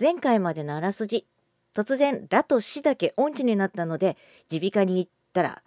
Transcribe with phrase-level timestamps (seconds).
[0.00, 1.26] 前回までのあらすじ。
[1.74, 4.16] 突然らとしだけ音痴になったので
[4.50, 5.62] 耳鼻科に行ったら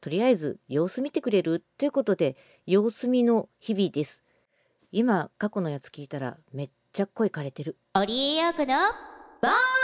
[0.00, 1.62] とりあえず様子見てくれる？
[1.76, 2.34] ということで
[2.66, 4.24] 様子見の日々です。
[4.90, 7.76] 今過去のやつ聞いたらめっちゃ声枯れてる。
[7.94, 8.74] オリエヨークの
[9.42, 9.83] ボーン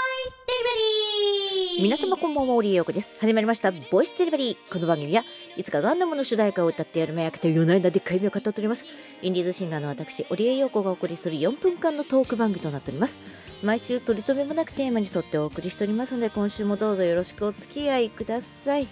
[1.82, 3.14] 皆様こんばんはオリエヨークです。
[3.20, 4.70] 始まりましたボイスデリバリー。
[4.70, 5.24] この番組は
[5.56, 8.84] いつかガンダムの主題歌を歌ってやる目開けて夜な夜なでっかい目を語っております。
[9.22, 13.18] インディーズシンガーの私オリエヨーコがお送りする4分間のトーク番組となっております。
[13.62, 18.86] 毎週取り留めもなくテーマに沿ってお送りしておりますので今週もどうぞよろしくお付き合いください。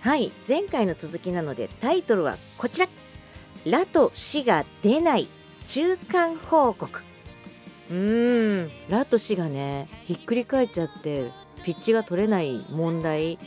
[0.00, 0.32] はい。
[0.48, 2.88] 前回の続きなのでタイトルはこちら。
[3.64, 5.28] ラとシが出ない。
[5.68, 7.04] 中間報告。
[7.92, 8.70] うーん。
[8.88, 11.41] ラとシがねひっくり返っちゃって。
[11.64, 13.38] ピッチが取れない問題。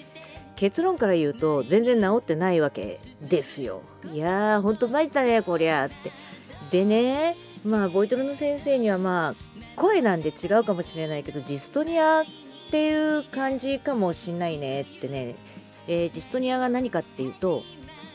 [0.55, 2.97] 結論から言うと全然治ってないわけ
[3.29, 3.81] ですよ。
[4.11, 6.11] いやーほんと参ったねこりゃって。
[6.71, 9.35] でねまあボイトレの先生にはまあ
[9.75, 12.23] 声なんで違うかもしれないけどジストニアっ
[12.71, 15.35] ていう感じかもしんないねってね、
[15.87, 17.63] えージストニアが何かっていうと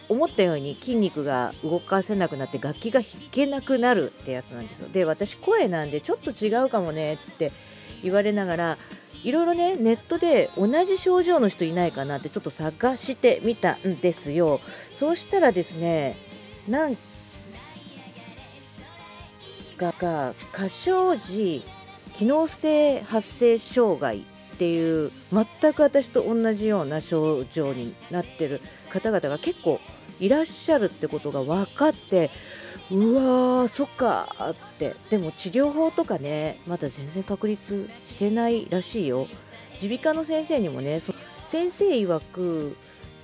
[0.09, 4.89] 思ったように筋肉が動かせなくなって楽器が弾けなくなるってやつなんですよ。
[4.89, 7.53] で私声なんでちょっと違うかもねって
[8.03, 8.79] 言われながら
[9.23, 14.61] いろいろねネットで同じ症状の人いないかなってちょっと探してみたんですよ。
[14.93, 16.17] そうしたらですね
[16.69, 16.97] なん
[19.77, 21.65] かが過小時
[22.15, 24.23] 機能性発生障害っ
[24.59, 28.61] ていう全く私と同じような症状になってる
[28.91, 29.81] 方々が結構
[30.19, 32.31] いらっしゃるってことが分かって
[32.91, 34.97] うわーそっかーって。
[35.11, 39.29] でも治療法とかねまだ全然確立してないらしいよ。
[39.81, 42.77] 耳鼻科の先生にもね先生曰く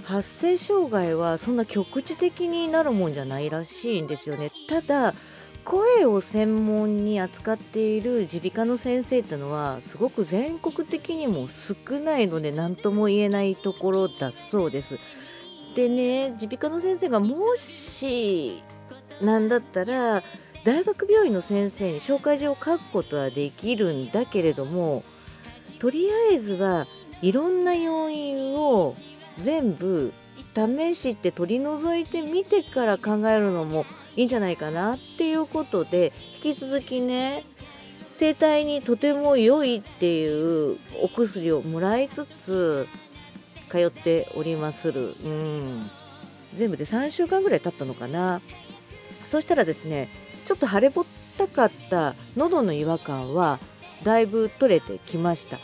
[0.04, 4.52] 発声障害はそんな局地的になるもんじゃないらしいんですよね。
[4.68, 5.14] ただ
[5.64, 14.96] 声を専門に扱っている耳鼻科の先生ってのはすごく全国的にも少ないので何とも言えないところだそうです。
[15.74, 18.62] でね耳鼻科の先生がもし
[19.20, 20.22] なんだったら
[20.64, 25.04] 大学病院の先生に紹介状を書くことはできるんだけれども
[25.78, 26.86] とりあえずは
[27.22, 28.94] いろんな要因を
[29.38, 30.12] 全部
[30.54, 33.84] 試して取り除いてみてから考えるのも
[34.16, 37.44] いいんじゃないかなっていうことで引き続きね
[38.08, 42.88] 生体にとても良いっていうお薬をもらいつつ
[43.68, 45.90] 通っておりまする、うん、
[46.54, 48.40] 全部で3週間ぐらい経ったのかな。
[49.26, 50.08] そしたらですね
[50.44, 51.04] ちょっと腫れぼっ
[51.36, 53.58] たかった喉の違和感は
[54.04, 55.58] だいぶ取れてきました。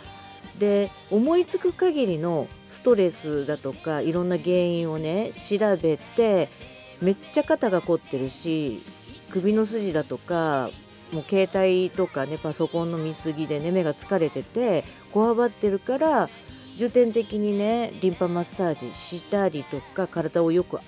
[0.58, 6.50] で思いつく限りのストレスだとかいろんな原因をね調べて
[7.00, 8.82] めっちゃ肩が凝ってるし
[9.30, 10.70] 首の筋だとか
[11.10, 16.28] もう携帯とかねパソコンの見過ぎでね目が疲れててこわばってるから
[16.76, 20.78] 重点的にねリンパマッサージしたりとか体をよく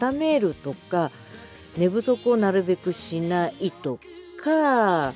[0.00, 1.10] 温めるとか
[1.76, 3.98] 寝不足をなるべくしないと
[4.42, 5.14] か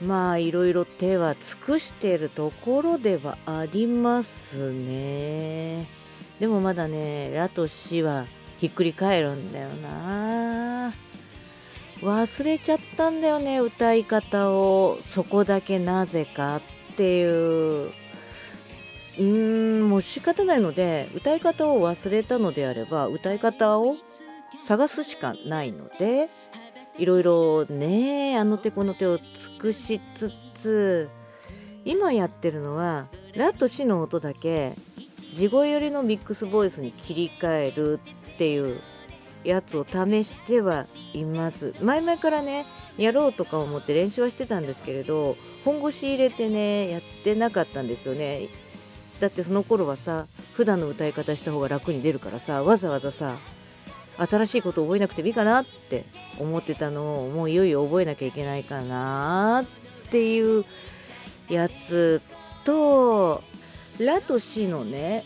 [0.00, 5.86] まあいろいろ手は尽くしているところではありますね。
[6.38, 10.94] でもまだねラとシはひっくり返るんだよな。
[12.00, 14.98] 忘れちゃったんだよね歌い方を。
[15.02, 16.62] そこだけなぜかっ
[16.96, 17.92] ていう。
[19.18, 23.96] うーんもう仕方ないので歌い方を忘れたのであれば歌い方を
[24.62, 26.28] 探すしかないので
[26.98, 31.08] いろいろねあの手この手を尽くしつつ
[31.84, 34.74] 今やってるのはラとシの音だけ
[35.34, 38.00] 地声寄りのミックスボイスに切り替える
[38.34, 38.80] っていう
[39.44, 40.84] やつを試しては
[41.14, 41.72] います。
[41.80, 42.66] 前々からね
[42.98, 48.48] やろうとか思って練習はしてたんですけれど本腰入れてねやってなかったんですよね。
[49.20, 53.36] だってその頃はさ普段の歌い方した方が楽に出るからさわざわざさ
[54.26, 56.04] 新しいことを覚えなくてもいいかなって
[56.38, 59.64] 思ってたのをもういよいよ覚えなきゃいけないかな
[60.06, 60.64] っていう
[61.48, 62.20] やつ
[62.64, 63.42] と
[63.98, 65.24] ラとシのね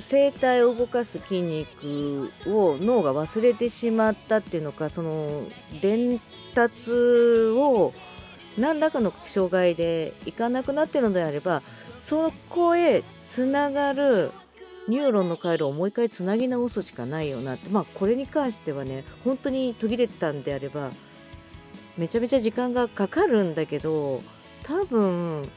[0.00, 5.44] 声帯を動かす筋肉を脳が忘れてしまったっていうのかその
[5.80, 6.20] 伝
[6.54, 7.94] 達を
[8.58, 11.62] 何らかの障害でいかなくなってるのであれば
[11.98, 14.32] そこへつながる
[14.88, 17.68] ニューロンの回路をもう一回つなぎ直すしかないよなって。
[17.70, 20.90] まあこれに関してはね本当に途切れてたんであれば
[21.96, 24.22] めちゃめちゃ時間がかかるんだけど
[24.62, 25.48] 多分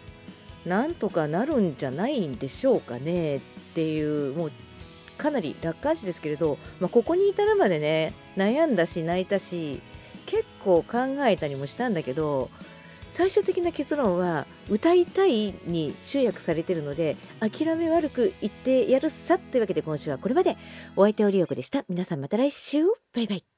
[0.65, 3.39] なんとかなるんじゃないんでしょうかねっ
[3.73, 4.51] ていうもう
[5.17, 9.81] かなり楽観視ですけれど、まあ、ここに至るまでね悩んだし泣いたし
[10.25, 12.49] 結構考えたりもしたんだけど
[13.09, 20.57] 最終的な結論は歌いたいに集約されてるので諦め悪く言ってやるさというわけで今週はこれまで。
[20.95, 21.83] お相手オリオクでした。
[21.89, 22.83] 皆さんまた来週。
[23.13, 23.48] バイバイ。